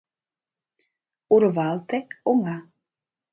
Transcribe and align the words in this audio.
Урвалте— 1.33 1.97
оҥа; 2.29 2.57